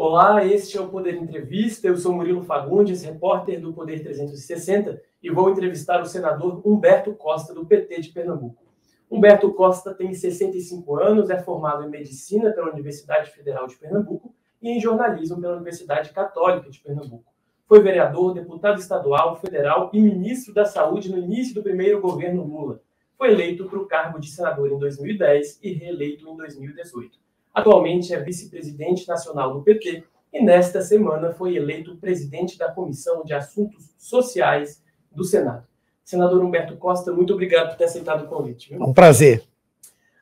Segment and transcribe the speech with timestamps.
[0.00, 1.88] Olá, este é o Poder Entrevista.
[1.88, 7.52] Eu sou Murilo Fagundes, repórter do Poder 360, e vou entrevistar o senador Humberto Costa,
[7.52, 8.62] do PT de Pernambuco.
[9.10, 14.32] Humberto Costa tem 65 anos, é formado em medicina pela Universidade Federal de Pernambuco
[14.62, 17.34] e em jornalismo pela Universidade Católica de Pernambuco.
[17.66, 22.80] Foi vereador, deputado estadual, federal e ministro da Saúde no início do primeiro governo Lula.
[23.16, 27.18] Foi eleito para o cargo de senador em 2010 e reeleito em 2018.
[27.54, 33.32] Atualmente é vice-presidente nacional do PT e nesta semana foi eleito presidente da Comissão de
[33.32, 35.66] Assuntos Sociais do Senado.
[36.04, 38.70] Senador Humberto Costa, muito obrigado por ter aceitado o convite.
[38.70, 38.82] Viu?
[38.82, 39.44] Um prazer.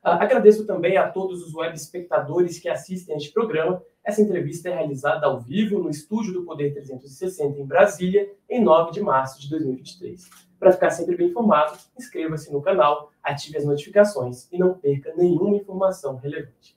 [0.03, 3.83] Ah, agradeço também a todos os web espectadores que assistem a este programa.
[4.05, 8.93] Essa entrevista é realizada ao vivo no estúdio do Poder 360 em Brasília, em 9
[8.93, 10.31] de março de 2023.
[10.61, 15.57] Para ficar sempre bem informado, inscreva-se no canal, ative as notificações e não perca nenhuma
[15.57, 16.76] informação relevante.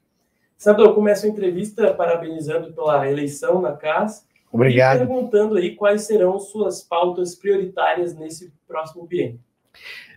[0.59, 4.27] Senador, eu começo a entrevista parabenizando pela eleição na CAS.
[4.51, 4.97] Obrigado.
[4.97, 9.39] E perguntando aí quais serão suas pautas prioritárias nesse próximo biênio.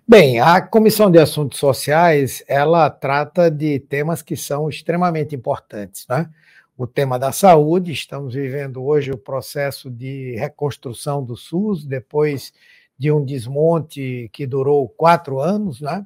[0.07, 6.29] Bem, a Comissão de Assuntos Sociais, ela trata de temas que são extremamente importantes, né?
[6.77, 12.53] O tema da saúde, estamos vivendo hoje o processo de reconstrução do SUS, depois
[12.99, 16.05] de um desmonte que durou quatro anos, né?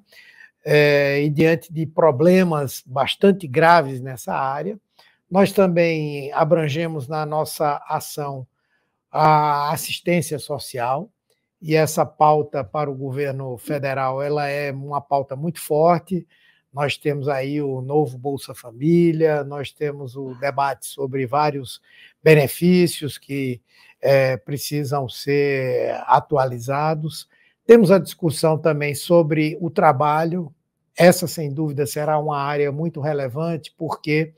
[0.69, 4.77] É, e diante de problemas bastante graves nessa área.
[5.31, 8.45] Nós também abrangemos na nossa ação
[9.11, 11.09] a assistência social,
[11.63, 16.27] e essa pauta para o governo federal ela é uma pauta muito forte.
[16.73, 21.81] Nós temos aí o novo Bolsa Família, nós temos o debate sobre vários
[22.23, 23.63] benefícios que
[24.03, 27.29] é, precisam ser atualizados.
[27.65, 30.53] Temos a discussão também sobre o trabalho,
[30.97, 34.33] essa, sem dúvida, será uma área muito relevante, porque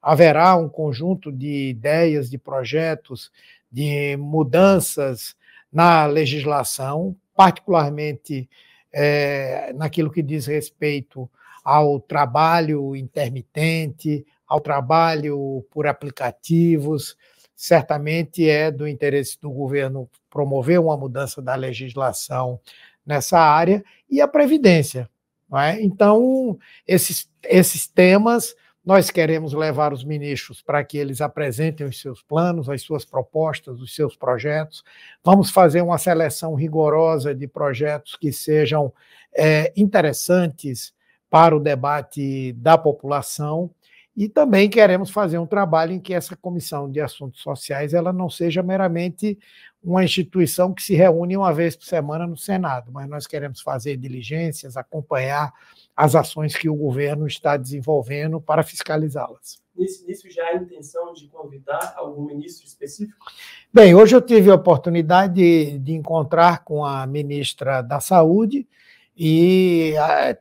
[0.00, 3.30] haverá um conjunto de ideias, de projetos,
[3.70, 5.36] de mudanças
[5.70, 8.48] na legislação, particularmente
[8.92, 11.30] é, naquilo que diz respeito
[11.62, 17.16] ao trabalho intermitente, ao trabalho por aplicativos.
[17.54, 22.58] Certamente é do interesse do governo promover uma mudança da legislação
[23.04, 25.08] nessa área e a Previdência.
[25.56, 25.80] É?
[25.82, 28.54] Então, esses, esses temas
[28.88, 33.82] nós queremos levar os ministros para que eles apresentem os seus planos, as suas propostas,
[33.82, 34.82] os seus projetos.
[35.22, 38.90] Vamos fazer uma seleção rigorosa de projetos que sejam
[39.36, 40.94] é, interessantes
[41.28, 43.70] para o debate da população
[44.18, 48.28] e também queremos fazer um trabalho em que essa comissão de assuntos sociais ela não
[48.28, 49.38] seja meramente
[49.80, 53.96] uma instituição que se reúne uma vez por semana no Senado, mas nós queremos fazer
[53.96, 55.52] diligências, acompanhar
[55.96, 59.62] as ações que o governo está desenvolvendo para fiscalizá-las.
[59.76, 63.24] Nisso já há intenção de convidar algum ministro específico?
[63.72, 68.66] Bem, hoje eu tive a oportunidade de, de encontrar com a ministra da Saúde,
[69.20, 69.94] e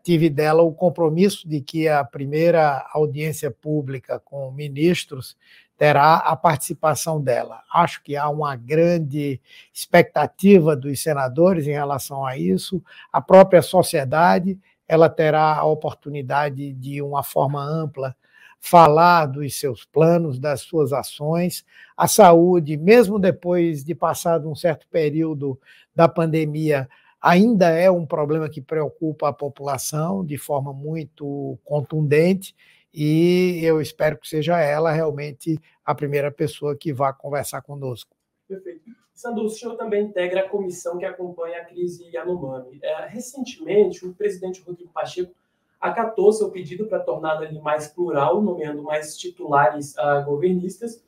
[0.03, 5.35] tive dela o compromisso de que a primeira audiência pública com ministros
[5.75, 7.63] terá a participação dela.
[7.73, 9.41] Acho que há uma grande
[9.73, 12.83] expectativa dos senadores em relação a isso.
[13.11, 18.15] A própria sociedade, ela terá a oportunidade de uma forma ampla
[18.59, 21.65] falar dos seus planos, das suas ações.
[21.95, 25.59] A saúde, mesmo depois de passado um certo período
[25.95, 26.87] da pandemia,
[27.21, 32.55] ainda é um problema que preocupa a população de forma muito contundente
[32.93, 38.15] e eu espero que seja ela realmente a primeira pessoa que vá conversar conosco.
[38.47, 38.89] Perfeito.
[39.13, 42.79] Sandro, o senhor também integra a comissão que acompanha a crise Yanomami.
[42.83, 45.33] É, recentemente, o presidente Rodrigo Pacheco
[45.79, 51.03] acatou seu pedido para torná-la mais plural, nomeando mais titulares uh, governistas.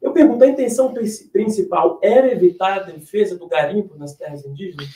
[0.00, 0.94] Eu pergunto, a intenção
[1.32, 4.88] principal era evitar a defesa do garimpo nas terras indígenas?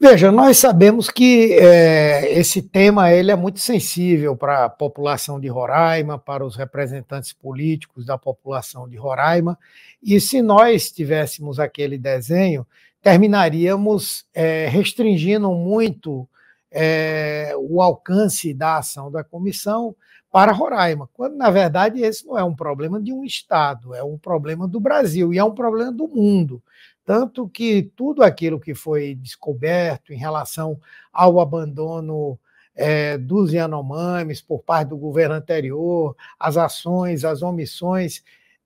[0.00, 5.48] Veja, nós sabemos que é, esse tema ele é muito sensível para a população de
[5.48, 9.58] Roraima, para os representantes políticos da população de Roraima,
[10.00, 12.64] e se nós tivéssemos aquele desenho,
[13.02, 16.28] terminaríamos é, restringindo muito
[16.70, 19.96] é, o alcance da ação da comissão
[20.30, 24.16] para Roraima, quando na verdade esse não é um problema de um Estado, é um
[24.16, 26.62] problema do Brasil e é um problema do mundo.
[27.08, 30.78] Tanto que tudo aquilo que foi descoberto em relação
[31.10, 32.38] ao abandono
[32.76, 38.22] é, dos Yanomamis por parte do governo anterior, as ações, as omissões,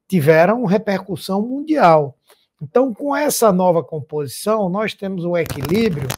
[0.09, 2.19] tiveram repercussão mundial.
[2.61, 6.09] Então, com essa nova composição, nós temos um equilíbrio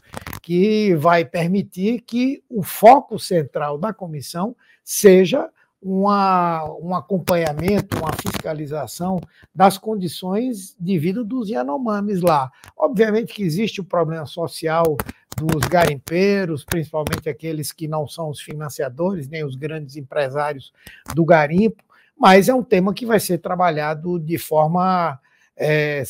[0.41, 5.47] que vai permitir que o foco central da comissão seja
[5.85, 9.21] uma, um acompanhamento, uma fiscalização
[9.53, 12.51] das condições de vida dos Yanomamis lá.
[12.75, 14.97] Obviamente que existe o problema social
[15.37, 20.73] dos garimpeiros, principalmente aqueles que não são os financiadores, nem os grandes empresários
[21.13, 21.83] do garimpo,
[22.17, 25.19] mas é um tema que vai ser trabalhado de forma
[25.55, 26.01] é,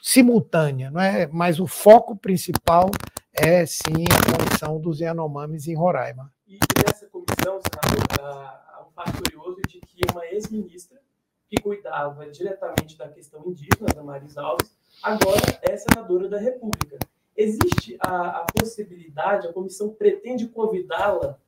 [0.00, 1.28] simultânea, não é?
[1.30, 2.90] mas o foco principal
[3.34, 6.32] é sim a condição dos Yanomamis em Roraima.
[6.48, 8.62] E nessa comissão, senador,
[8.94, 11.00] fato curioso de que uma ex-ministra
[11.48, 14.70] que cuidava diretamente da questão indígena, da Maris Alves,
[15.02, 16.98] agora é senadora da República.
[17.36, 21.38] Existe a, a possibilidade, a comissão pretende convidá-la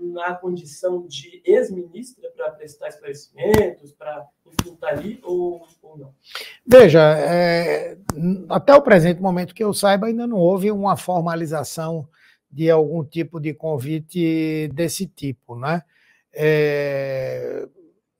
[0.00, 6.14] na condição de ex-ministra para prestar esclarecimentos, para, estar tá ali ou, ou não?
[6.66, 7.96] Veja, é,
[8.48, 12.06] até o presente momento que eu saiba, ainda não houve uma formalização
[12.50, 15.82] de algum tipo de convite desse tipo, né?
[16.40, 17.66] É,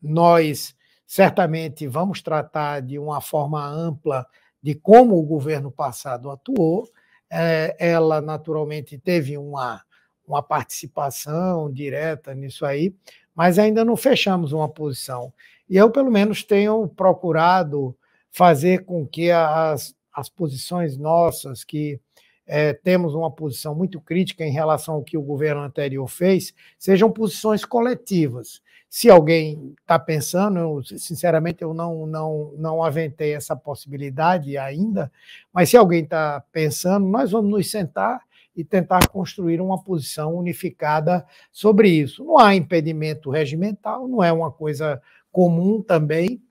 [0.03, 0.75] nós
[1.06, 4.26] certamente vamos tratar de uma forma ampla
[4.61, 6.88] de como o governo passado atuou.
[7.31, 9.82] É, ela, naturalmente, teve uma,
[10.26, 12.93] uma participação direta nisso aí,
[13.35, 15.32] mas ainda não fechamos uma posição.
[15.71, 17.97] E eu, pelo menos, tenho procurado
[18.32, 22.00] fazer com que as, as posições nossas, que
[22.49, 27.12] é, temos uma posição muito crítica em relação ao que o governo anterior fez, sejam
[27.12, 28.62] posições coletivas.
[28.89, 35.12] Se alguém está pensando, eu, sinceramente eu não, não, não aventei essa possibilidade ainda,
[35.53, 38.23] mas se alguém está pensando, nós vamos nos sentar
[38.56, 42.25] e tentar construir uma posição unificada sobre isso.
[42.25, 46.43] Não há impedimento regimental, não é uma coisa comum também,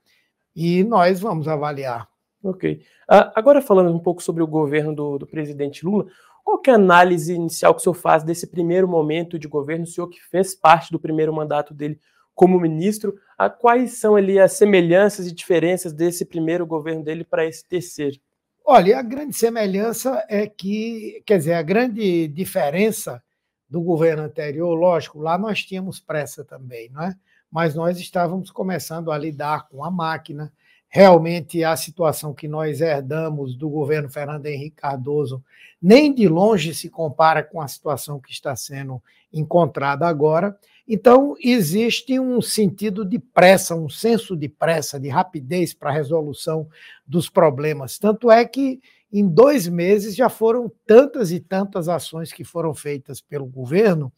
[0.54, 2.08] e nós vamos avaliar.
[2.42, 2.82] Ok.
[3.10, 6.06] Uh, agora falando um pouco sobre o governo do, do presidente Lula,
[6.44, 9.86] qual é a análise inicial que o senhor faz desse primeiro momento de governo, o
[9.86, 12.00] senhor que fez parte do primeiro mandato dele
[12.34, 17.44] como ministro, uh, quais são ali as semelhanças e diferenças desse primeiro governo dele para
[17.44, 18.18] esse terceiro?
[18.64, 23.22] Olha, a grande semelhança é que, quer dizer, a grande diferença
[23.68, 27.14] do governo anterior, lógico, lá nós tínhamos pressa também, não é?
[27.50, 30.52] Mas nós estávamos começando a lidar com a máquina,
[30.88, 35.44] realmente a situação que nós herdamos do governo Fernando Henrique Cardoso
[35.80, 39.00] nem de longe se compara com a situação que está sendo
[39.32, 40.58] encontrada agora.
[40.86, 46.66] Então, existe um sentido de pressa, um senso de pressa, de rapidez para a resolução
[47.06, 47.98] dos problemas.
[47.98, 48.80] Tanto é que,
[49.12, 54.10] em dois meses, já foram tantas e tantas ações que foram feitas pelo governo,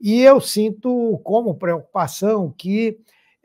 [0.00, 2.98] e eu sinto como preocupação que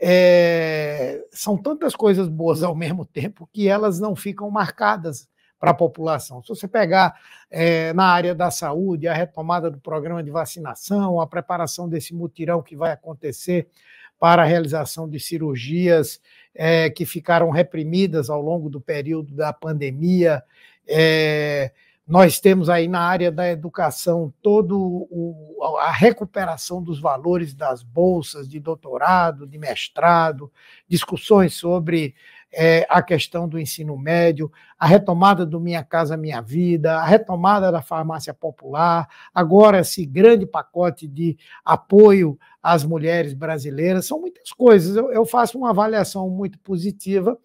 [0.06, 5.74] é, são tantas coisas boas ao mesmo tempo que elas não ficam marcadas para a
[5.74, 6.44] população.
[6.44, 7.18] Se você pegar
[7.50, 12.62] é, na área da saúde, a retomada do programa de vacinação, a preparação desse mutirão
[12.62, 13.70] que vai acontecer
[14.20, 16.20] para a realização de cirurgias
[16.54, 20.44] é, que ficaram reprimidas ao longo do período da pandemia,
[20.86, 21.72] é,
[22.06, 25.08] nós temos aí na área da educação todo
[25.80, 30.52] a recuperação dos valores das bolsas de doutorado, de mestrado,
[30.88, 32.14] discussões sobre
[32.52, 37.72] é, a questão do ensino médio, a retomada do Minha Casa Minha Vida, a retomada
[37.72, 44.95] da farmácia popular, agora esse grande pacote de apoio às mulheres brasileiras, são muitas coisas.
[44.95, 47.38] Eu, eu faço uma avaliação muito positiva,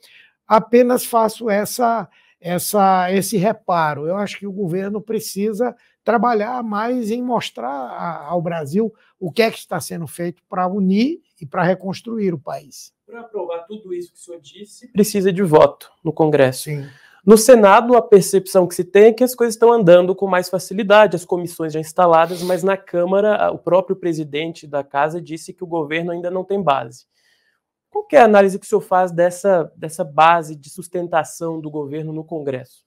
[0.49, 2.09] apenas faço essa
[2.40, 4.07] essa, esse reparo.
[4.07, 9.50] Eu acho que o governo precisa trabalhar mais em mostrar ao Brasil o que é
[9.50, 12.92] que está sendo feito para unir e para reconstruir o país.
[13.07, 16.64] Para aprovar tudo isso que o senhor disse, precisa de voto no Congresso.
[16.64, 16.87] Sim.
[17.26, 20.49] No Senado, a percepção que se tem é que as coisas estão andando com mais
[20.49, 25.64] facilidade, as comissões já instaladas, mas na Câmara, o próprio presidente da casa disse que
[25.64, 27.04] o governo ainda não tem base.
[27.90, 32.12] Qual é a análise que o senhor faz dessa, dessa base de sustentação do governo
[32.12, 32.85] no Congresso?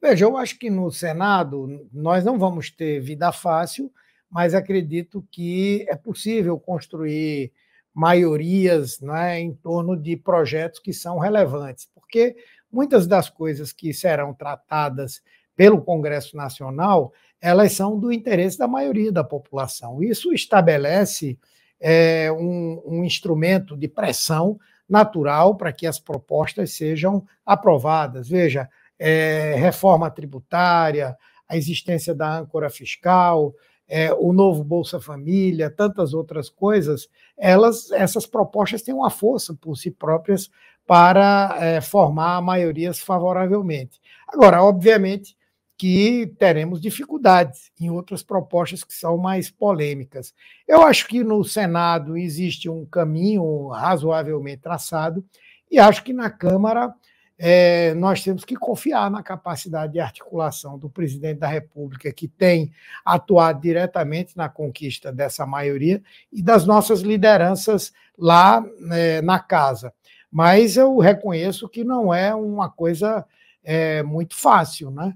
[0.00, 3.90] Veja, eu acho que no Senado nós não vamos ter vida fácil,
[4.30, 7.52] mas acredito que é possível construir
[7.94, 12.36] maiorias né, em torno de projetos que são relevantes, porque
[12.70, 15.22] muitas das coisas que serão tratadas
[15.56, 20.02] pelo Congresso Nacional, elas são do interesse da maioria da população.
[20.02, 21.38] Isso estabelece
[21.80, 28.28] é, um, um instrumento de pressão natural para que as propostas sejam aprovadas.
[28.28, 31.16] Veja, é, reforma tributária,
[31.48, 33.54] a existência da âncora fiscal,
[33.86, 39.76] é, o novo Bolsa Família, tantas outras coisas, elas, essas propostas têm uma força por
[39.76, 40.50] si próprias
[40.86, 44.00] para é, formar maiorias favoravelmente.
[44.28, 45.36] Agora, obviamente,
[45.76, 50.32] que teremos dificuldades em outras propostas que são mais polêmicas.
[50.66, 55.24] Eu acho que no Senado existe um caminho razoavelmente traçado
[55.70, 56.94] e acho que na Câmara
[57.36, 62.72] é, nós temos que confiar na capacidade de articulação do presidente da República, que tem
[63.04, 66.00] atuado diretamente na conquista dessa maioria,
[66.32, 69.92] e das nossas lideranças lá é, na casa.
[70.30, 73.24] Mas eu reconheço que não é uma coisa
[73.64, 75.14] é, muito fácil, né?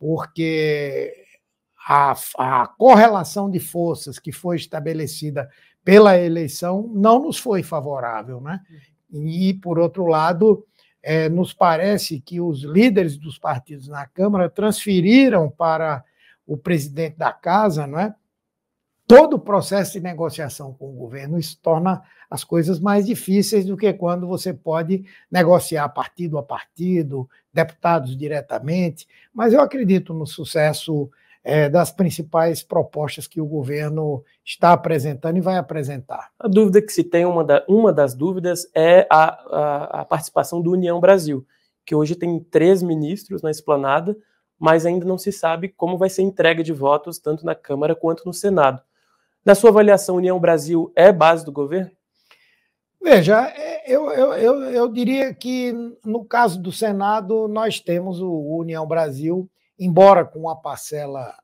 [0.00, 1.14] Porque
[1.86, 5.48] a, a correlação de forças que foi estabelecida
[5.84, 8.40] pela eleição não nos foi favorável.
[8.40, 8.58] Né?
[9.12, 10.66] E, por outro lado,
[11.02, 16.02] é, nos parece que os líderes dos partidos na Câmara transferiram para
[16.46, 18.14] o presidente da casa, não é?
[19.10, 22.00] Todo o processo de negociação com o governo, isso torna
[22.30, 29.08] as coisas mais difíceis do que quando você pode negociar partido a partido, deputados diretamente.
[29.34, 31.10] Mas eu acredito no sucesso
[31.42, 36.30] é, das principais propostas que o governo está apresentando e vai apresentar.
[36.38, 40.62] A dúvida que se tem, uma, da, uma das dúvidas, é a, a, a participação
[40.62, 41.44] do União Brasil,
[41.84, 44.16] que hoje tem três ministros na esplanada,
[44.56, 47.96] mas ainda não se sabe como vai ser a entrega de votos, tanto na Câmara
[47.96, 48.80] quanto no Senado.
[49.44, 51.90] Na sua avaliação, União Brasil é base do governo?
[53.02, 55.72] Veja, é, eu, eu, eu, eu diria que
[56.04, 61.34] no caso do Senado, nós temos o União Brasil embora com uma parcela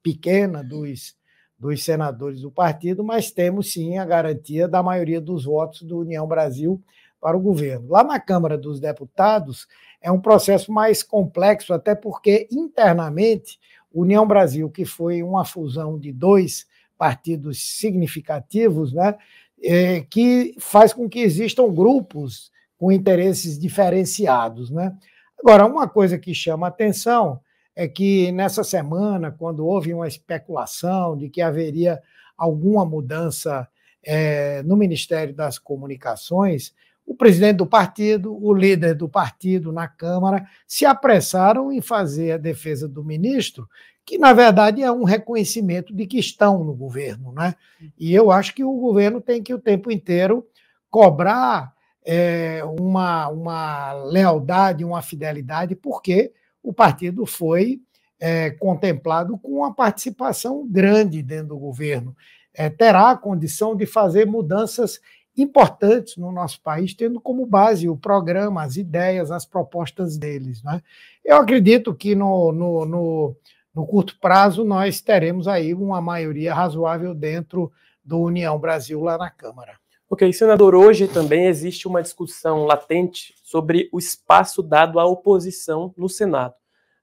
[0.00, 1.16] pequena dos,
[1.58, 6.24] dos senadores do partido, mas temos sim a garantia da maioria dos votos do União
[6.28, 6.80] Brasil
[7.20, 7.88] para o governo.
[7.88, 9.66] Lá na Câmara dos Deputados
[10.00, 13.58] é um processo mais complexo, até porque internamente
[13.92, 16.64] União Brasil, que foi uma fusão de dois
[16.98, 19.14] partidos significativos, né,
[19.62, 24.70] é, que faz com que existam grupos com interesses diferenciados.
[24.70, 24.94] Né?
[25.38, 27.40] Agora, uma coisa que chama atenção
[27.74, 32.02] é que nessa semana, quando houve uma especulação de que haveria
[32.36, 33.68] alguma mudança
[34.02, 36.74] é, no Ministério das Comunicações,
[37.06, 42.36] o presidente do partido, o líder do partido na Câmara, se apressaram em fazer a
[42.36, 43.66] defesa do ministro,
[44.08, 47.30] que na verdade é um reconhecimento de que estão no governo.
[47.30, 47.54] Né?
[47.98, 50.46] E eu acho que o governo tem que o tempo inteiro
[50.90, 51.74] cobrar
[52.06, 57.82] é, uma, uma lealdade, uma fidelidade, porque o partido foi
[58.18, 62.16] é, contemplado com uma participação grande dentro do governo.
[62.54, 65.00] É, terá a condição de fazer mudanças
[65.36, 70.62] importantes no nosso país, tendo como base o programa, as ideias, as propostas deles.
[70.62, 70.82] Né?
[71.22, 73.36] Eu acredito que no, no, no,
[73.78, 77.70] no curto prazo nós teremos aí uma maioria razoável dentro
[78.04, 79.78] do União Brasil lá na Câmara.
[80.10, 86.08] Ok, senador, hoje também existe uma discussão latente sobre o espaço dado à oposição no
[86.08, 86.54] Senado.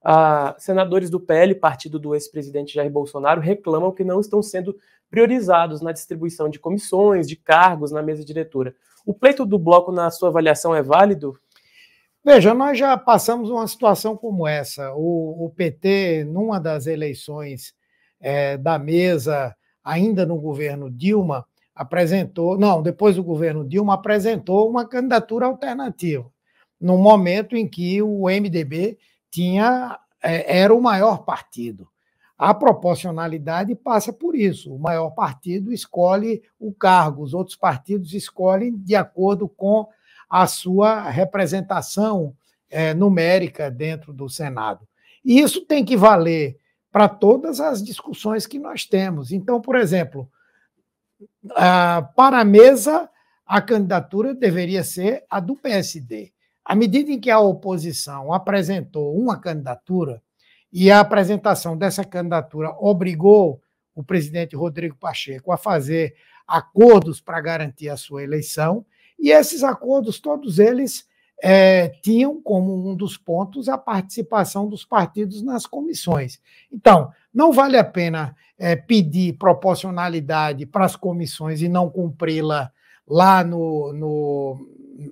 [0.03, 4.75] Ah, senadores do PL, partido do ex-presidente Jair Bolsonaro, reclamam que não estão sendo
[5.10, 8.75] priorizados na distribuição de comissões, de cargos na mesa diretora.
[9.05, 11.39] O pleito do bloco, na sua avaliação, é válido?
[12.25, 14.91] Veja, nós já passamos uma situação como essa.
[14.96, 17.75] O, o PT, numa das eleições
[18.20, 24.88] é, da mesa, ainda no governo Dilma, apresentou, não, depois do governo Dilma, apresentou uma
[24.88, 26.25] candidatura alternativa,
[26.82, 28.98] no momento em que o MDB
[29.29, 31.88] tinha é, era o maior partido.
[32.36, 34.74] A proporcionalidade passa por isso.
[34.74, 39.88] O maior partido escolhe o cargo, os outros partidos escolhem de acordo com
[40.29, 42.36] a sua representação
[42.70, 44.88] é, numérica dentro do Senado.
[45.24, 46.58] E isso tem que valer
[46.91, 49.32] para todas as discussões que nós temos.
[49.32, 50.29] Então, por exemplo,
[52.15, 53.10] para a mesa,
[53.46, 56.32] a candidatura deveria ser a do PSD.
[56.63, 60.22] À medida em que a oposição apresentou uma candidatura,
[60.77, 63.62] e a apresentação dessa candidatura obrigou
[63.96, 66.13] o presidente Rodrigo Pacheco a fazer
[66.46, 68.86] acordos para garantir a sua eleição,
[69.19, 71.05] e esses acordos, todos eles
[71.41, 76.39] é, tinham como um dos pontos a participação dos partidos nas comissões.
[76.72, 82.72] Então, não vale a pena é, pedir proporcionalidade para as comissões e não cumpri-la
[83.07, 84.67] lá no, no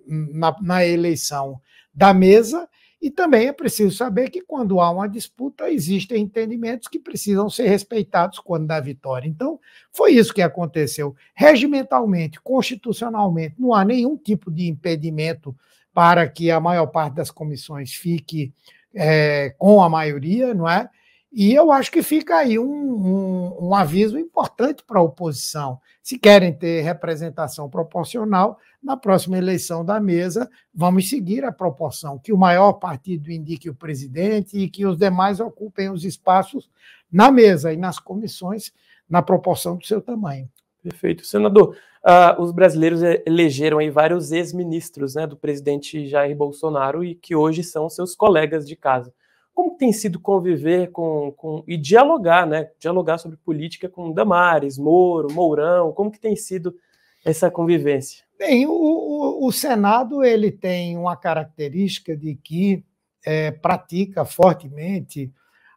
[0.07, 1.59] na, na eleição
[1.93, 2.67] da mesa,
[3.03, 7.67] e também é preciso saber que quando há uma disputa, existem entendimentos que precisam ser
[7.67, 9.27] respeitados quando dá vitória.
[9.27, 9.59] Então,
[9.91, 11.13] foi isso que aconteceu.
[11.35, 15.53] Regimentalmente, constitucionalmente, não há nenhum tipo de impedimento
[15.93, 18.53] para que a maior parte das comissões fique
[18.95, 20.89] é, com a maioria, não é?
[21.29, 25.77] E eu acho que fica aí um, um, um aviso importante para a oposição.
[26.01, 32.33] Se querem ter representação proporcional, na próxima eleição da mesa, vamos seguir a proporção, que
[32.33, 36.69] o maior partido indique o presidente e que os demais ocupem os espaços
[37.11, 38.73] na mesa e nas comissões
[39.09, 40.49] na proporção do seu tamanho.
[40.81, 41.25] Perfeito.
[41.25, 47.35] Senador, uh, os brasileiros elegeram aí vários ex-ministros né, do presidente Jair Bolsonaro e que
[47.35, 49.13] hoje são seus colegas de casa.
[49.53, 52.71] Como tem sido conviver com, com e dialogar, né?
[52.79, 56.75] Dialogar sobre política com Damares, Moro, Mourão, como que tem sido
[57.23, 58.23] essa convivência?
[58.37, 62.83] Bem, o, o, o Senado ele tem uma característica de que
[63.25, 65.31] é, pratica fortemente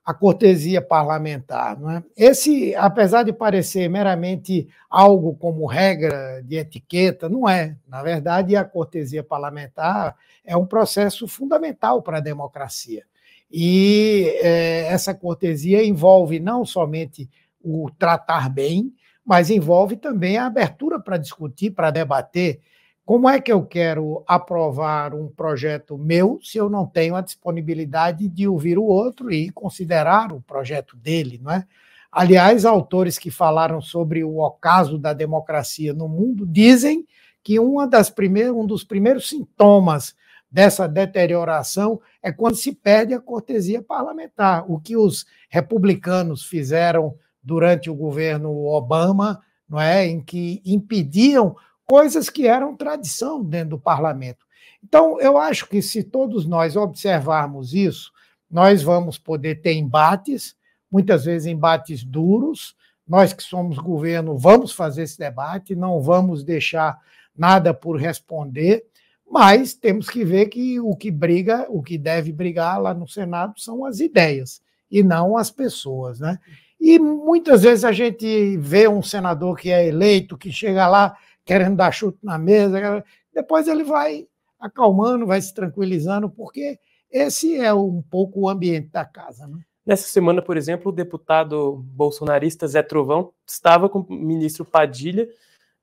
[0.07, 1.79] a cortesia parlamentar.
[1.79, 2.03] Não é?
[2.17, 7.77] Esse, apesar de parecer meramente algo como regra de etiqueta, não é.
[7.89, 13.03] Na verdade, a cortesia parlamentar é um processo fundamental para a democracia.
[13.51, 17.29] E é, essa cortesia envolve não somente
[17.61, 18.93] o tratar bem,
[19.27, 22.61] mas envolve também a abertura para discutir, para debater.
[23.05, 28.29] Como é que eu quero aprovar um projeto meu se eu não tenho a disponibilidade
[28.29, 31.67] de ouvir o outro e considerar o projeto dele, não é?
[32.11, 37.05] Aliás, autores que falaram sobre o ocaso da democracia no mundo dizem
[37.43, 40.15] que uma das primeiras, um dos primeiros sintomas
[40.51, 44.65] dessa deterioração é quando se perde a cortesia parlamentar.
[44.71, 47.15] O que os republicanos fizeram
[47.47, 53.79] durante o governo Obama, não é, em que impediam coisas que eram tradição dentro do
[53.79, 54.45] parlamento.
[54.83, 58.11] Então, eu acho que se todos nós observarmos isso,
[58.51, 60.57] nós vamos poder ter embates,
[60.91, 62.77] muitas vezes embates duros.
[63.07, 66.99] Nós que somos governo vamos fazer esse debate, não vamos deixar
[67.37, 68.85] nada por responder,
[69.31, 73.61] mas temos que ver que o que briga, o que deve brigar lá no Senado
[73.61, 74.61] são as ideias
[74.91, 76.39] e não as pessoas, né?
[76.81, 81.77] E muitas vezes a gente vê um senador que é eleito, que chega lá querendo
[81.77, 84.27] dar chute na mesa, depois ele vai
[84.59, 86.79] acalmando, vai se tranquilizando, porque
[87.11, 89.47] esse é um pouco o ambiente da casa.
[89.47, 89.61] Né?
[89.85, 95.29] Nessa semana, por exemplo, o deputado bolsonarista Zé Trovão estava com o ministro Padilha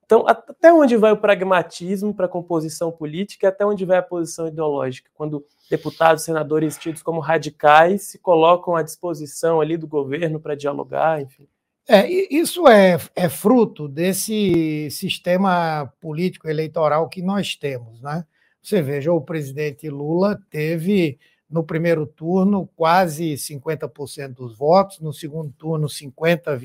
[0.04, 4.46] então, até onde vai o pragmatismo para a composição política, até onde vai a posição
[4.46, 10.54] ideológica, quando deputados, senadores tidos como radicais se colocam à disposição ali do governo para
[10.54, 11.48] dialogar, enfim?
[11.86, 18.24] É, isso é, é fruto desse sistema político eleitoral que nós temos, né?
[18.62, 25.52] Você veja, o presidente Lula teve no primeiro turno quase 50% dos votos, no segundo
[25.52, 26.58] turno 50,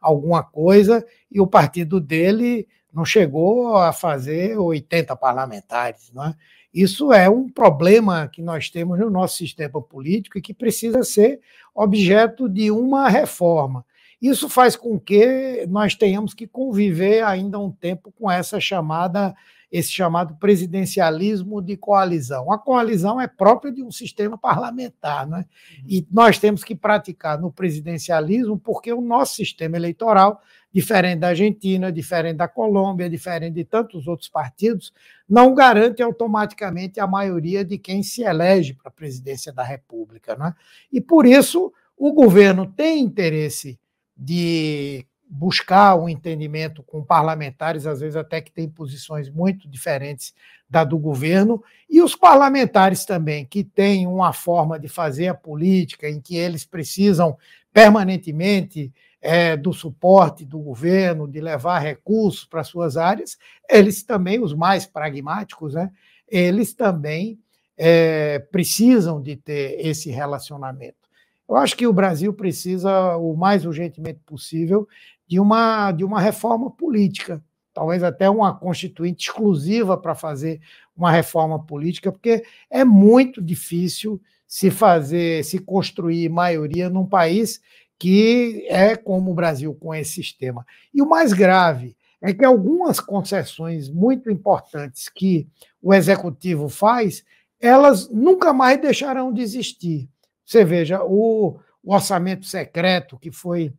[0.00, 6.10] alguma coisa, e o partido dele não chegou a fazer 80 parlamentares.
[6.14, 6.34] Não é?
[6.72, 11.40] Isso é um problema que nós temos no nosso sistema político e que precisa ser
[11.74, 13.84] objeto de uma reforma.
[14.20, 19.34] Isso faz com que nós tenhamos que conviver ainda um tempo com essa chamada
[19.70, 22.52] esse chamado presidencialismo de coalizão.
[22.52, 25.44] A coalizão é própria de um sistema parlamentar, né?
[25.86, 30.40] e nós temos que praticar no presidencialismo porque o nosso sistema eleitoral,
[30.72, 34.92] diferente da Argentina, diferente da Colômbia, diferente de tantos outros partidos,
[35.28, 40.36] não garante automaticamente a maioria de quem se elege para a presidência da República.
[40.36, 40.54] Né?
[40.92, 43.80] E por isso o governo tem interesse
[44.16, 50.34] de buscar um entendimento com parlamentares, às vezes até que têm posições muito diferentes
[50.68, 56.08] da do governo, e os parlamentares também, que têm uma forma de fazer a política
[56.08, 57.36] em que eles precisam
[57.72, 63.36] permanentemente é, do suporte do governo, de levar recursos para suas áreas,
[63.68, 65.90] eles também, os mais pragmáticos, né,
[66.28, 67.38] eles também
[67.76, 71.06] é, precisam de ter esse relacionamento.
[71.48, 74.88] Eu acho que o Brasil precisa, o mais urgentemente possível,
[75.26, 77.42] de uma, de uma reforma política,
[77.74, 80.60] talvez até uma constituinte exclusiva para fazer
[80.96, 87.60] uma reforma política, porque é muito difícil se fazer, se construir maioria num país
[87.98, 90.64] que é como o Brasil com esse sistema.
[90.92, 95.48] E o mais grave é que algumas concessões muito importantes que
[95.82, 97.24] o executivo faz,
[97.60, 100.08] elas nunca mais deixarão de existir.
[100.44, 103.72] Você veja, o, o orçamento secreto que foi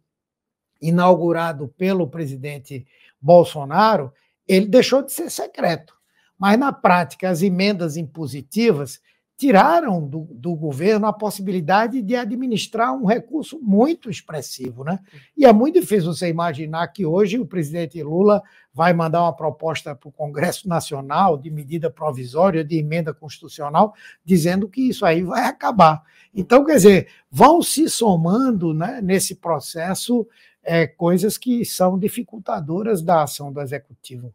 [0.82, 2.86] inaugurado pelo presidente
[3.22, 4.12] Bolsonaro,
[4.48, 5.96] ele deixou de ser secreto.
[6.38, 9.02] Mas, na prática, as emendas impositivas
[9.38, 14.84] tiraram do, do, governo a possibilidade de administrar um recurso muito expressivo.
[14.84, 15.00] Né?
[15.38, 18.42] E é muito difícil você imaginar que hoje o presidente Lula
[18.74, 23.94] vai mandar uma proposta para o Congresso Nacional de medida provisória, de emenda constitucional,
[24.26, 26.02] dizendo que isso aí vai acabar.
[26.34, 30.28] Então, quer dizer, vão se somando né, nesse processo
[30.68, 34.34] é, coisas que são dificultadoras da ação do Executivo.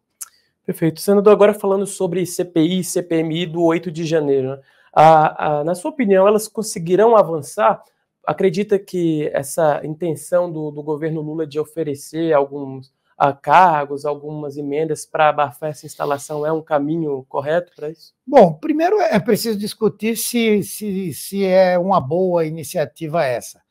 [0.65, 0.99] Perfeito.
[0.99, 4.49] Senador, agora falando sobre CPI e CPMI do 8 de janeiro.
[4.49, 4.59] Né?
[4.91, 7.83] A, a, na sua opinião, elas conseguirão avançar?
[8.25, 15.05] Acredita que essa intenção do, do governo Lula de oferecer alguns a cargos, algumas emendas
[15.05, 18.13] para abafar essa instalação é um caminho correto para isso?
[18.25, 23.62] Bom, primeiro é preciso discutir se, se, se é uma boa iniciativa essa.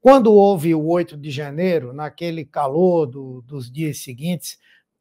[0.00, 4.58] Quando houve o 8 de janeiro, naquele calor do, dos dias seguintes,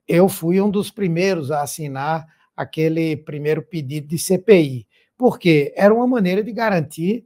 [0.07, 6.07] eu fui um dos primeiros a assinar aquele primeiro pedido de CPI porque era uma
[6.07, 7.25] maneira de garantir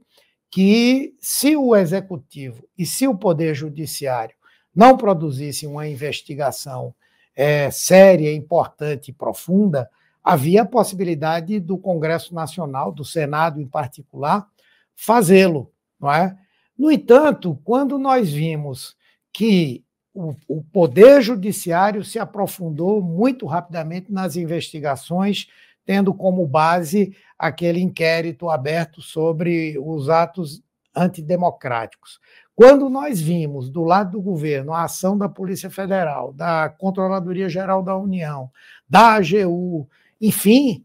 [0.50, 4.34] que, se o executivo e se o poder judiciário
[4.74, 6.94] não produzissem uma investigação
[7.34, 9.88] é, séria, importante e profunda,
[10.22, 14.46] havia a possibilidade do Congresso Nacional, do Senado em particular,
[14.94, 16.36] fazê-lo, não é?
[16.80, 18.96] No entanto, quando nós vimos
[19.34, 25.46] que o, o Poder Judiciário se aprofundou muito rapidamente nas investigações
[25.84, 30.62] tendo como base aquele inquérito aberto sobre os atos
[30.96, 32.18] antidemocráticos.
[32.54, 37.82] Quando nós vimos do lado do governo a ação da Polícia Federal, da Controladoria Geral
[37.82, 38.50] da União,
[38.88, 39.86] da AGU,
[40.18, 40.82] enfim,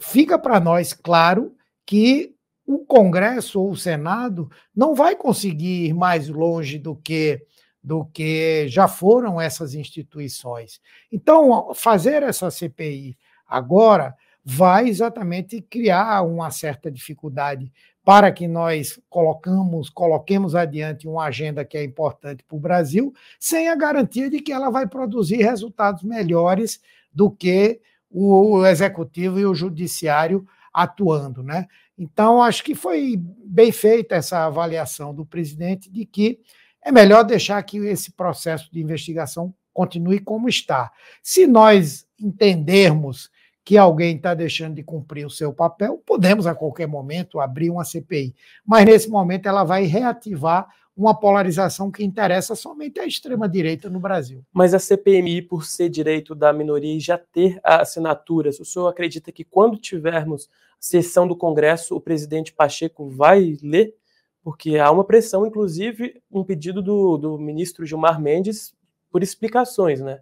[0.00, 1.54] fica para nós claro
[1.84, 2.35] que
[2.66, 7.42] o Congresso ou o Senado não vai conseguir ir mais longe do que
[7.82, 10.80] do que já foram essas instituições.
[11.12, 17.72] Então, fazer essa CPI agora vai exatamente criar uma certa dificuldade
[18.04, 23.68] para que nós colocamos, coloquemos adiante uma agenda que é importante para o Brasil, sem
[23.68, 26.80] a garantia de que ela vai produzir resultados melhores
[27.12, 30.44] do que o executivo e o judiciário
[30.76, 31.66] atuando, né?
[31.96, 36.38] Então, acho que foi bem feita essa avaliação do presidente de que
[36.84, 40.92] é melhor deixar que esse processo de investigação continue como está.
[41.22, 43.30] Se nós entendermos
[43.64, 47.82] que alguém está deixando de cumprir o seu papel, podemos a qualquer momento abrir uma
[47.82, 48.34] CPI.
[48.64, 54.44] Mas nesse momento ela vai reativar uma polarização que interessa somente à extrema-direita no Brasil.
[54.52, 59.32] Mas a CPMI, por ser direito da minoria e já ter assinaturas, o senhor acredita
[59.32, 63.94] que quando tivermos sessão do Congresso, o presidente Pacheco vai ler?
[64.42, 68.74] Porque há uma pressão, inclusive, um pedido do, do ministro Gilmar Mendes
[69.10, 70.20] por explicações, né?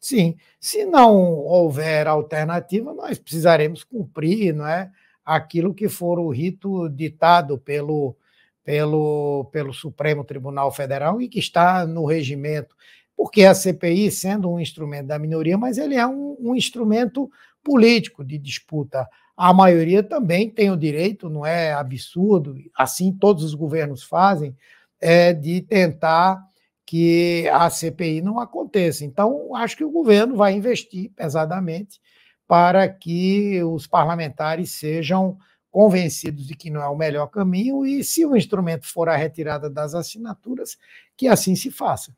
[0.00, 4.90] Sim, se não houver alternativa, nós precisaremos cumprir não é,
[5.24, 8.16] aquilo que for o rito ditado pelo,
[8.64, 12.74] pelo, pelo Supremo Tribunal Federal e que está no regimento.
[13.14, 17.30] Porque a CPI, sendo um instrumento da minoria, mas ele é um, um instrumento
[17.62, 19.06] político de disputa.
[19.38, 24.56] A maioria também tem o direito, não é absurdo, assim todos os governos fazem,
[25.00, 26.44] é, de tentar
[26.84, 29.04] que a CPI não aconteça.
[29.04, 32.00] Então, acho que o governo vai investir pesadamente
[32.48, 35.38] para que os parlamentares sejam
[35.70, 39.70] convencidos de que não é o melhor caminho e, se o instrumento for a retirada
[39.70, 40.76] das assinaturas,
[41.16, 42.12] que assim se faça.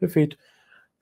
[0.00, 0.36] Perfeito.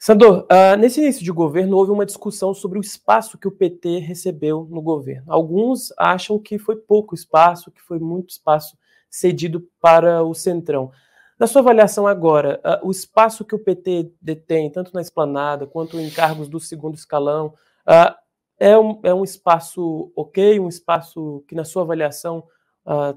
[0.04, 4.00] Sandor, uh, nesse início de governo houve uma discussão sobre o espaço que o PT
[4.00, 5.32] recebeu no governo.
[5.32, 8.76] Alguns acham que foi pouco espaço, que foi muito espaço
[9.08, 10.90] cedido para o Centrão.
[11.38, 15.96] Na sua avaliação agora, uh, o espaço que o PT detém, tanto na esplanada quanto
[16.00, 17.54] em cargos do segundo escalão,
[17.86, 18.12] uh,
[18.58, 22.42] é, um, é um espaço ok, um espaço que, na sua avaliação,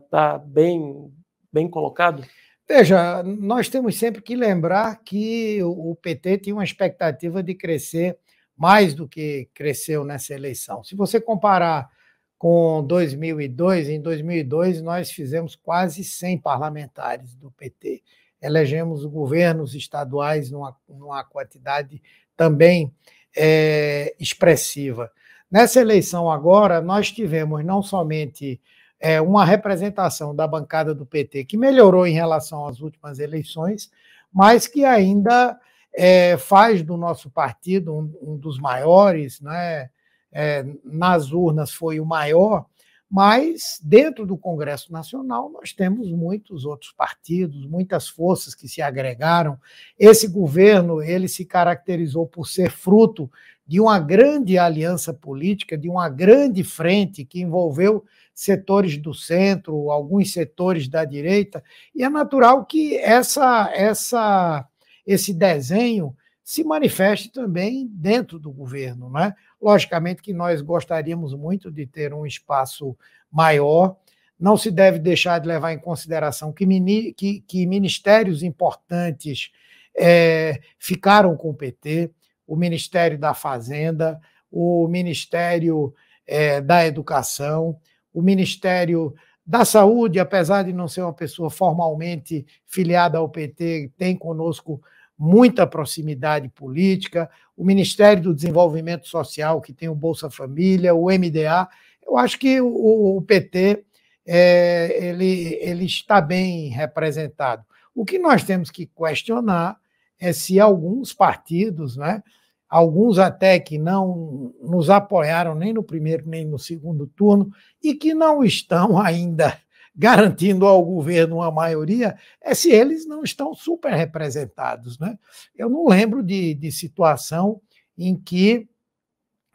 [0.03, 1.11] está bem,
[1.51, 2.23] bem colocado?
[2.67, 8.17] Veja, nós temos sempre que lembrar que o PT tinha uma expectativa de crescer
[8.57, 10.83] mais do que cresceu nessa eleição.
[10.83, 11.89] Se você comparar
[12.37, 13.89] com 2002.
[13.89, 18.03] Em 2002, nós fizemos quase 100 parlamentares do PT.
[18.41, 22.01] Elegemos governos estaduais numa, numa quantidade
[22.35, 22.93] também
[23.35, 25.11] é, expressiva.
[25.49, 28.61] Nessa eleição agora, nós tivemos não somente
[29.05, 33.91] é, uma representação da bancada do PT, que melhorou em relação às últimas eleições,
[34.33, 35.59] mas que ainda
[35.93, 39.91] é, faz do nosso partido um, um dos maiores, né,
[40.31, 42.65] é, nas urnas foi o maior,
[43.07, 49.59] mas dentro do Congresso Nacional nós temos muitos outros partidos, muitas forças que se agregaram.
[49.99, 53.29] Esse governo ele se caracterizou por ser fruto
[53.67, 60.31] de uma grande aliança política, de uma grande frente que envolveu setores do centro, alguns
[60.33, 61.63] setores da direita,
[61.95, 64.67] e é natural que essa, essa,
[65.05, 69.09] esse desenho se manifeste também dentro do governo.
[69.09, 69.33] Né?
[69.59, 72.95] Logicamente que nós gostaríamos muito de ter um espaço
[73.31, 73.97] maior,
[74.39, 76.65] não se deve deixar de levar em consideração que,
[77.13, 79.49] que, que ministérios importantes
[79.97, 82.11] é, ficaram com o PT,
[82.47, 84.19] o Ministério da Fazenda,
[84.51, 85.93] o Ministério
[86.25, 87.77] é, da Educação,
[88.13, 89.13] o Ministério
[89.45, 94.81] da Saúde, apesar de não ser uma pessoa formalmente filiada ao PT, tem conosco
[95.17, 101.69] muita proximidade política, o Ministério do Desenvolvimento Social, que tem o Bolsa Família, o MDA.
[102.05, 103.85] Eu acho que o, o PT
[104.25, 107.63] é, ele, ele está bem representado.
[107.93, 109.77] O que nós temos que questionar
[110.19, 112.23] é se alguns partidos, né,
[112.69, 117.49] alguns até que não nos apoiaram nem no primeiro nem no segundo turno
[117.81, 119.57] e que não estão ainda
[119.95, 124.99] garantindo ao governo uma maioria, é se eles não estão super representados.
[124.99, 125.17] Né?
[125.55, 127.61] Eu não lembro de, de situação
[127.97, 128.67] em que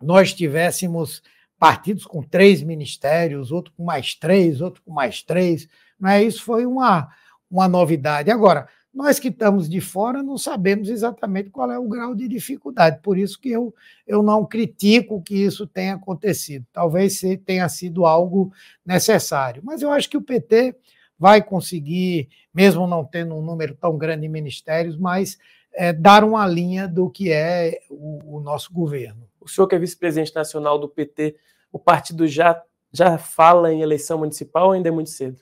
[0.00, 1.22] nós tivéssemos
[1.58, 5.68] partidos com três ministérios, outro com mais três, outro com mais três.
[5.98, 6.22] Não é?
[6.22, 7.10] Isso foi uma,
[7.50, 8.30] uma novidade.
[8.30, 13.00] Agora, nós que estamos de fora não sabemos exatamente qual é o grau de dificuldade,
[13.02, 13.72] por isso que eu,
[14.06, 16.66] eu não critico que isso tenha acontecido.
[16.72, 18.52] Talvez tenha sido algo
[18.84, 20.76] necessário, mas eu acho que o PT
[21.16, 25.38] vai conseguir, mesmo não tendo um número tão grande de ministérios, mas
[25.72, 29.28] é, dar uma linha do que é o, o nosso governo.
[29.40, 31.36] O senhor que é vice-presidente nacional do PT,
[31.70, 32.60] o partido já,
[32.92, 35.40] já fala em eleição municipal ou ainda é muito cedo?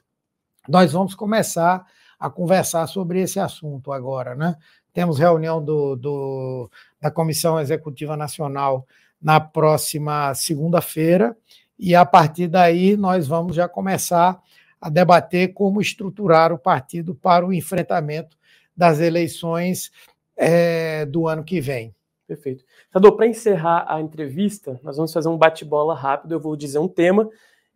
[0.69, 1.87] Nós vamos começar
[2.19, 4.35] a conversar sobre esse assunto agora.
[4.35, 4.57] Né?
[4.93, 8.87] Temos reunião do, do da Comissão Executiva Nacional
[9.21, 11.37] na próxima segunda-feira,
[11.79, 14.41] e a partir daí nós vamos já começar
[14.81, 18.37] a debater como estruturar o partido para o enfrentamento
[18.77, 19.91] das eleições
[20.37, 21.95] é, do ano que vem.
[22.27, 22.65] Perfeito.
[22.93, 26.33] Tador, para encerrar a entrevista, nós vamos fazer um bate-bola rápido.
[26.33, 27.29] Eu vou dizer um tema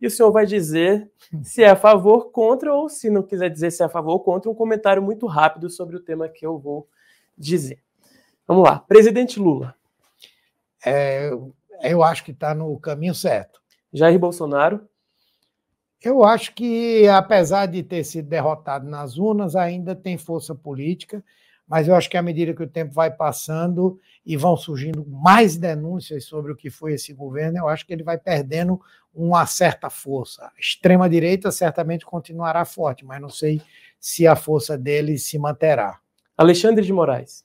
[0.03, 1.09] e o senhor vai dizer
[1.41, 4.19] se é a favor, contra, ou se não quiser dizer se é a favor ou
[4.19, 6.89] contra, um comentário muito rápido sobre o tema que eu vou
[7.37, 7.79] dizer.
[8.45, 8.79] Vamos lá.
[8.79, 9.73] Presidente Lula.
[10.85, 11.31] É,
[11.83, 13.61] eu acho que está no caminho certo.
[13.93, 14.85] Jair Bolsonaro.
[16.01, 21.23] Eu acho que, apesar de ter sido derrotado nas urnas, ainda tem força política
[21.67, 25.57] mas eu acho que à medida que o tempo vai passando e vão surgindo mais
[25.57, 28.79] denúncias sobre o que foi esse governo, eu acho que ele vai perdendo
[29.13, 30.45] uma certa força.
[30.45, 33.61] A extrema-direita certamente continuará forte, mas não sei
[33.99, 35.99] se a força dele se manterá.
[36.37, 37.43] Alexandre de Moraes.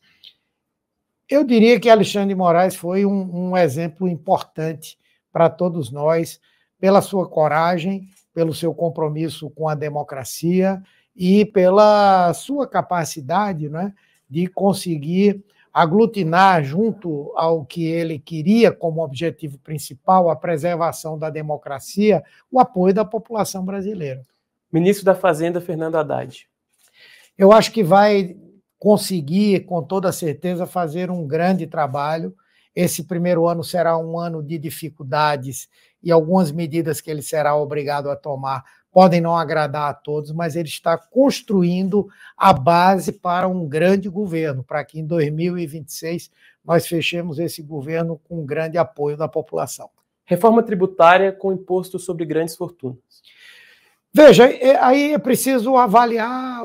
[1.28, 4.98] Eu diria que Alexandre de Moraes foi um, um exemplo importante
[5.30, 6.40] para todos nós,
[6.80, 10.82] pela sua coragem, pelo seu compromisso com a democracia
[11.14, 13.92] e pela sua capacidade, né?
[14.28, 22.22] De conseguir aglutinar junto ao que ele queria como objetivo principal, a preservação da democracia,
[22.50, 24.22] o apoio da população brasileira.
[24.72, 26.48] Ministro da Fazenda, Fernando Haddad.
[27.36, 28.36] Eu acho que vai
[28.78, 32.34] conseguir, com toda certeza, fazer um grande trabalho.
[32.74, 35.68] Esse primeiro ano será um ano de dificuldades
[36.02, 40.56] e algumas medidas que ele será obrigado a tomar podem não agradar a todos, mas
[40.56, 46.30] ele está construindo a base para um grande governo, para que em 2026
[46.64, 49.90] nós fechemos esse governo com um grande apoio da população.
[50.24, 52.98] Reforma tributária com imposto sobre grandes fortunas.
[54.12, 56.62] Veja, é, aí é preciso avaliar.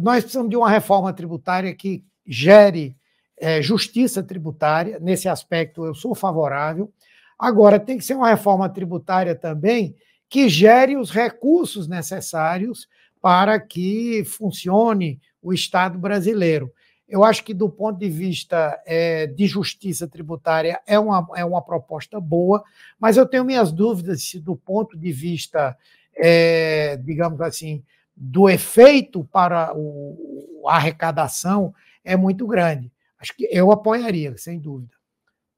[0.00, 2.96] Nós precisamos de uma reforma tributária que gere
[3.38, 4.98] é, justiça tributária.
[5.00, 6.92] Nesse aspecto, eu sou favorável.
[7.38, 9.94] Agora, tem que ser uma reforma tributária também
[10.28, 12.88] que gere os recursos necessários
[13.20, 16.72] para que funcione o Estado brasileiro.
[17.08, 21.62] Eu acho que, do ponto de vista é, de justiça tributária, é uma, é uma
[21.62, 22.64] proposta boa,
[22.98, 25.76] mas eu tenho minhas dúvidas se, do ponto de vista,
[26.16, 27.84] é, digamos assim,
[28.16, 31.72] do efeito para o, a arrecadação,
[32.04, 32.90] é muito grande.
[33.18, 34.94] Acho que eu apoiaria, sem dúvida.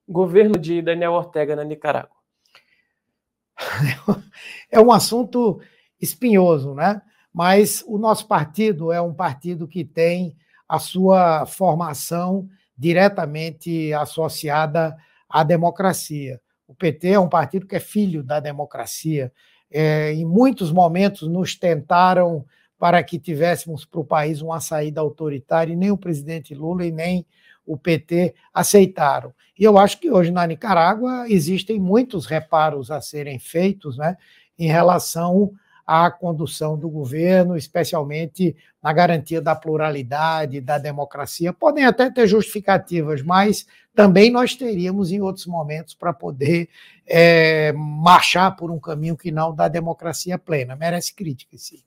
[0.07, 2.17] Governo de Daniel Ortega na Nicarágua.
[4.71, 5.61] é um assunto
[6.01, 7.03] espinhoso, né?
[7.33, 10.37] Mas o nosso partido é um partido que tem
[10.69, 14.97] a sua formação diretamente associada
[15.29, 16.41] à democracia.
[16.67, 19.33] O PT é um partido que é filho da democracia.
[19.71, 22.45] É, em muitos momentos nos tentaram
[22.79, 26.93] para que tivéssemos para o país uma saída autoritária, e nem o presidente Lula e
[26.93, 27.27] nem
[27.67, 29.35] o PT aceitaram.
[29.59, 34.17] E eu acho que hoje na Nicarágua existem muitos reparos a serem feitos né,
[34.59, 35.53] em relação
[35.87, 41.53] à condução do governo, especialmente na garantia da pluralidade, da democracia.
[41.53, 46.69] Podem até ter justificativas, mas também nós teríamos em outros momentos para poder
[47.07, 50.77] é, marchar por um caminho que não da democracia plena.
[50.77, 51.83] Merece crítica, sim.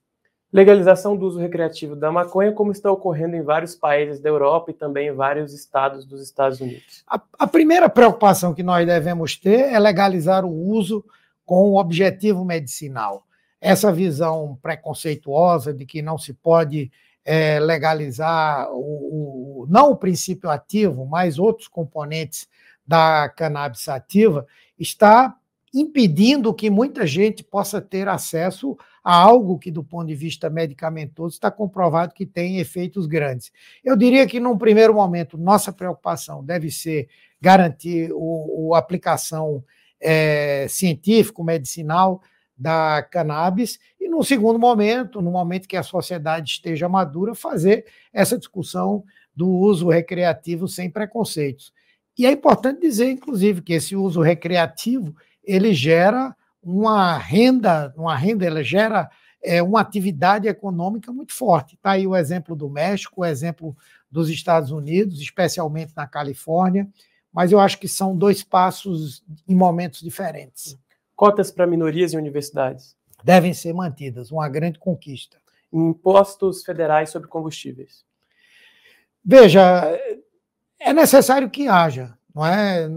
[0.52, 4.74] Legalização do uso recreativo da maconha, como está ocorrendo em vários países da Europa e
[4.74, 7.04] também em vários estados dos Estados Unidos.
[7.08, 11.06] A, a primeira preocupação que nós devemos ter é legalizar o uso
[11.52, 13.28] com o objetivo medicinal.
[13.60, 16.90] Essa visão preconceituosa de que não se pode
[17.26, 22.48] é, legalizar o, o, não o princípio ativo, mas outros componentes
[22.88, 24.48] da cannabis ativa,
[24.80, 25.36] está
[25.74, 31.34] impedindo que muita gente possa ter acesso a algo que, do ponto de vista medicamentoso,
[31.34, 33.52] está comprovado que tem efeitos grandes.
[33.84, 37.10] Eu diria que, num primeiro momento, nossa preocupação deve ser
[37.42, 38.10] garantir
[38.74, 39.62] a aplicação
[40.02, 42.22] é, científico-medicinal
[42.58, 48.38] da cannabis, e, num segundo momento, no momento que a sociedade esteja madura, fazer essa
[48.38, 49.04] discussão
[49.36, 51.74] do uso recreativo sem preconceitos.
[52.18, 58.46] E é importante dizer, inclusive, que esse uso recreativo ele gera uma renda, uma renda,
[58.46, 59.10] ele gera
[59.42, 61.76] é, uma atividade econômica muito forte.
[61.76, 63.76] Está aí o exemplo do México, o exemplo
[64.10, 66.88] dos Estados Unidos, especialmente na Califórnia,
[67.34, 70.78] mas eu acho que são dois passos em momentos diferentes.
[71.16, 72.96] Cotas para minorias e universidades?
[73.24, 75.38] Devem ser mantidas, uma grande conquista.
[75.72, 78.04] Impostos federais sobre combustíveis?
[79.24, 79.62] Veja,
[80.80, 82.90] é necessário que haja, não é?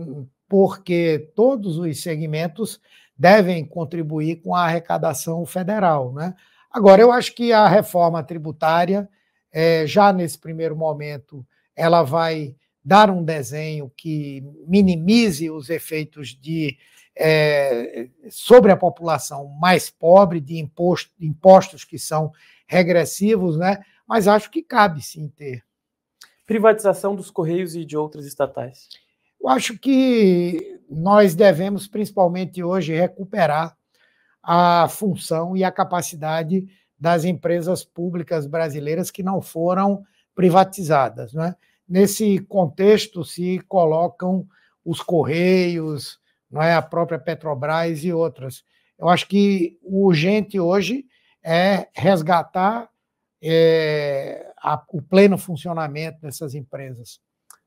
[0.48, 2.80] Porque todos os segmentos
[3.16, 6.12] devem contribuir com a arrecadação federal.
[6.12, 6.34] Né?
[6.70, 9.08] Agora, eu acho que a reforma tributária,
[9.52, 16.76] é, já nesse primeiro momento, ela vai dar um desenho que minimize os efeitos de
[17.16, 22.32] é, sobre a população mais pobre, de imposto, impostos que são
[22.66, 23.84] regressivos, né?
[24.06, 25.64] mas acho que cabe sim ter.
[26.46, 28.88] Privatização dos Correios e de outras estatais.
[29.40, 33.76] Eu acho que nós devemos, principalmente hoje, recuperar
[34.42, 36.66] a função e a capacidade
[36.98, 41.32] das empresas públicas brasileiras que não foram privatizadas.
[41.32, 41.54] Né?
[41.88, 44.46] Nesse contexto, se colocam
[44.84, 46.18] os Correios,
[46.50, 48.64] não é, a própria Petrobras e outras.
[48.98, 51.04] Eu acho que o urgente hoje
[51.42, 52.88] é resgatar
[53.42, 57.20] é, a, o pleno funcionamento dessas empresas.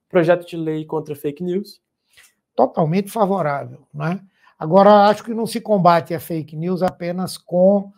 [0.10, 1.82] Projeto de lei contra fake news?
[2.56, 3.88] Totalmente favorável.
[3.94, 4.20] Né?
[4.58, 7.92] Agora, acho que não se combate a fake news apenas com,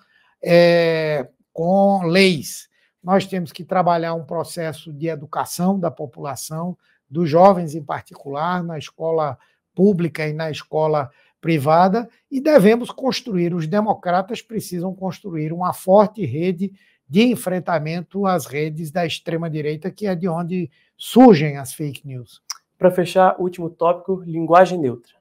[0.44, 2.69] é, com leis.
[3.04, 6.78] Nós temos que trabalhar um processo de educação da população,
[7.10, 9.38] dos jovens em particular, na escola
[9.74, 11.10] pública e na escola
[11.40, 16.74] privada, e devemos construir, os democratas precisam construir uma forte rede
[17.08, 22.42] de enfrentamento às redes da extrema-direita, que é de onde surgem as fake news.
[22.78, 25.14] Para fechar, último tópico: linguagem neutra.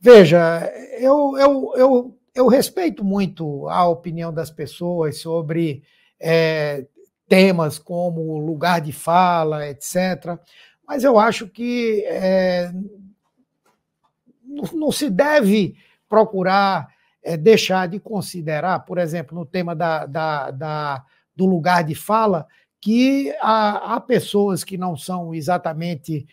[0.00, 5.82] Veja, eu, eu, eu, eu respeito muito a opinião das pessoas sobre
[6.20, 6.86] é,
[7.28, 10.38] temas como lugar de fala, etc.
[10.86, 12.72] Mas eu acho que é,
[14.72, 15.76] não, se deve
[16.08, 16.88] procurar
[17.22, 21.04] é, deixar de considerar, por exemplo, no tema da, da, da
[21.36, 22.46] do lugar de fala,
[22.80, 26.26] que há, há, pessoas que não são exatamente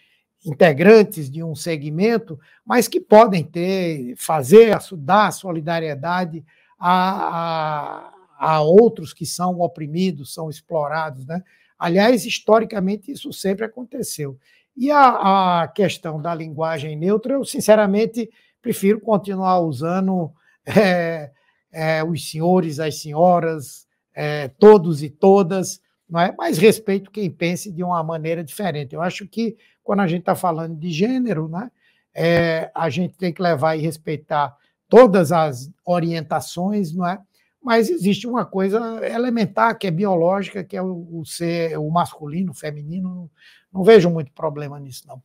[0.43, 6.43] integrantes de um segmento, mas que podem ter, fazer, dar solidariedade
[6.79, 11.25] a, a, a outros que são oprimidos, são explorados.
[11.25, 11.41] Né?
[11.77, 14.37] Aliás, historicamente, isso sempre aconteceu.
[14.75, 18.29] E a, a questão da linguagem neutra, eu sinceramente
[18.61, 20.31] prefiro continuar usando
[20.65, 21.31] é,
[21.71, 26.33] é, os senhores, as senhoras, é, todos e todas, não é?
[26.37, 28.95] mas respeito quem pense de uma maneira diferente.
[28.95, 31.69] Eu acho que quando a gente está falando de gênero, né,
[32.13, 34.55] é, a gente tem que levar e respeitar
[34.87, 37.19] todas as orientações, não é?
[37.65, 42.51] Mas existe uma coisa elementar que é biológica, que é o, o ser o masculino,
[42.51, 43.27] o feminino.
[43.73, 45.19] Não, vejo muito problema nisso, não.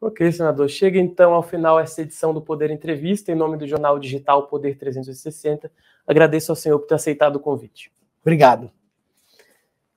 [0.00, 0.68] Ok, senador.
[0.68, 4.78] Chega então ao final essa edição do Poder Entrevista, em nome do jornal digital Poder
[4.78, 5.68] 360.
[6.06, 7.90] Agradeço ao senhor por ter aceitado o convite.
[8.22, 8.70] Obrigado.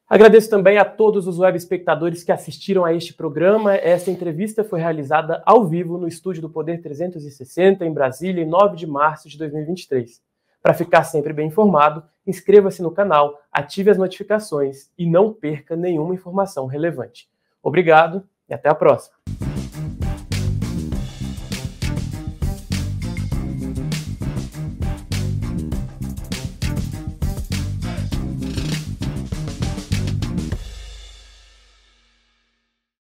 [0.10, 3.75] Agradeço também a todos os web espectadores que assistiram a este programa.
[3.75, 8.77] Esta entrevista foi realizada ao vivo no estúdio do Poder 360, em Brasília, em 9
[8.77, 10.33] de março de 2023.
[10.63, 16.15] Para ficar sempre bem informado, inscreva-se no canal, ative as notificações e não perca nenhuma
[16.15, 17.29] informação relevante.
[17.62, 19.13] Obrigado e até a próxima.